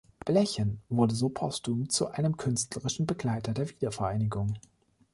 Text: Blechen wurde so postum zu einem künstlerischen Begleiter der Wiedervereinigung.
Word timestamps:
Blechen 0.25 0.81
wurde 0.89 1.13
so 1.13 1.29
postum 1.29 1.87
zu 1.87 2.07
einem 2.09 2.35
künstlerischen 2.35 3.05
Begleiter 3.05 3.53
der 3.53 3.69
Wiedervereinigung. 3.69 4.55